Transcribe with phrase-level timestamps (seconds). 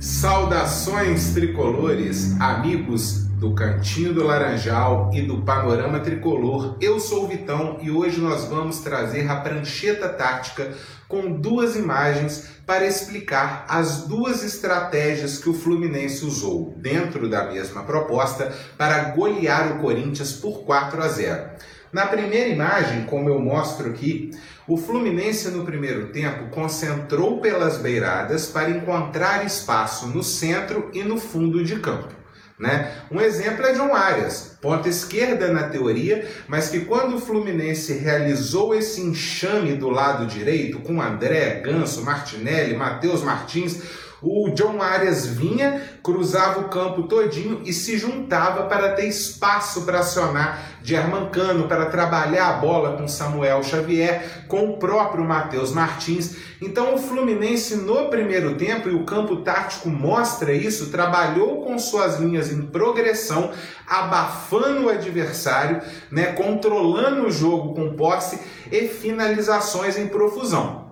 [0.00, 6.76] Saudações tricolores, amigos do Cantinho do Laranjal e do Panorama Tricolor.
[6.80, 10.72] Eu sou o Vitão e hoje nós vamos trazer a prancheta tática
[11.08, 17.82] com duas imagens para explicar as duas estratégias que o Fluminense usou dentro da mesma
[17.82, 21.50] proposta para golear o Corinthians por 4 a 0.
[21.92, 24.30] Na primeira imagem, como eu mostro aqui,
[24.66, 31.16] o Fluminense no primeiro tempo concentrou pelas beiradas para encontrar espaço no centro e no
[31.16, 32.18] fundo de campo.
[32.58, 32.92] Né?
[33.10, 38.74] Um exemplo é John Arias, ponta esquerda na teoria, mas que quando o Fluminense realizou
[38.74, 43.80] esse enxame do lado direito, com André, Ganso, Martinelli, Matheus Martins,
[44.20, 50.00] o John Arias vinha, cruzava o campo todinho e se juntava para ter espaço para
[50.00, 56.36] acionar Germancano, para trabalhar a bola com Samuel Xavier, com o próprio Matheus Martins.
[56.60, 62.18] Então o Fluminense no primeiro tempo, e o campo tático mostra isso, trabalhou com suas
[62.18, 63.52] linhas em progressão,
[63.86, 68.40] abafando o adversário, né, controlando o jogo com posse
[68.72, 70.87] e finalizações em profusão.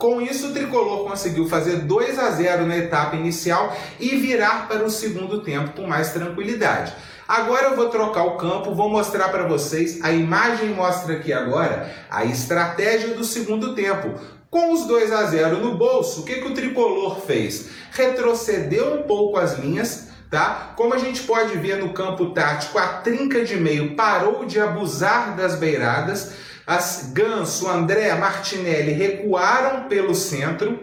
[0.00, 4.82] Com isso, o tricolor conseguiu fazer 2 a 0 na etapa inicial e virar para
[4.82, 6.94] o segundo tempo com mais tranquilidade.
[7.28, 10.02] Agora eu vou trocar o campo, vou mostrar para vocês.
[10.02, 14.14] A imagem mostra aqui agora a estratégia do segundo tempo.
[14.48, 17.68] Com os 2 a 0 no bolso, o que, que o tricolor fez?
[17.92, 20.72] Retrocedeu um pouco as linhas, tá?
[20.76, 25.34] Como a gente pode ver no campo tático, a trinca de meio parou de abusar
[25.36, 26.32] das beiradas
[26.70, 30.78] as Ganso, André, Martinelli recuaram pelo centro.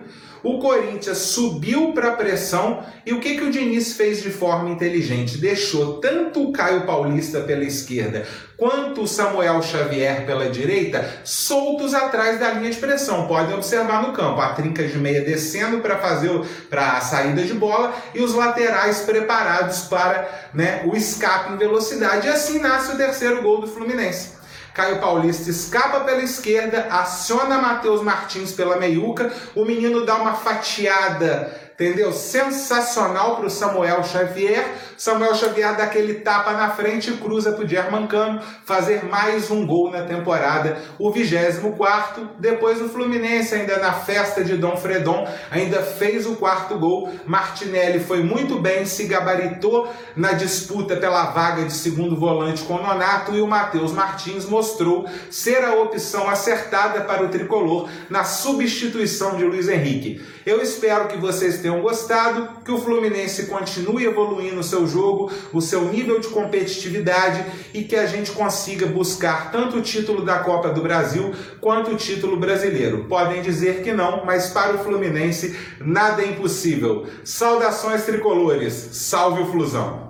[0.48, 4.70] O Corinthians subiu para a pressão e o que, que o Diniz fez de forma
[4.70, 5.38] inteligente?
[5.38, 12.40] Deixou tanto o Caio Paulista pela esquerda quanto o Samuel Xavier pela direita soltos atrás
[12.40, 13.28] da linha de pressão.
[13.28, 16.32] Podem observar no campo a trinca de meia descendo para fazer
[16.70, 22.26] para a saída de bola e os laterais preparados para né, o escape em velocidade.
[22.26, 24.37] E assim nasce o terceiro gol do Fluminense.
[24.78, 31.67] Caio Paulista escapa pela esquerda, aciona Matheus Martins pela meiuca, o menino dá uma fatiada
[31.80, 32.12] entendeu?
[32.12, 34.66] Sensacional para o Samuel Xavier.
[34.98, 39.64] Samuel Xavier dá aquele tapa na frente e cruza para o Germancano fazer mais um
[39.66, 42.32] gol na temporada, o 24.
[42.40, 47.14] Depois o Fluminense, ainda na festa de Dom Fredon, ainda fez o quarto gol.
[47.28, 52.82] Martinelli foi muito bem, se gabaritou na disputa pela vaga de segundo volante com o
[52.82, 59.38] Nonato e o Matheus Martins mostrou ser a opção acertada para o tricolor na substituição
[59.38, 60.26] de Luiz Henrique.
[60.44, 65.62] Eu espero que vocês tenham gostado, que o Fluminense continue evoluindo o seu jogo, o
[65.62, 70.70] seu nível de competitividade e que a gente consiga buscar tanto o título da Copa
[70.70, 73.06] do Brasil quanto o título brasileiro.
[73.06, 77.06] Podem dizer que não, mas para o Fluminense nada é impossível.
[77.24, 80.07] Saudações tricolores, salve o Flusão!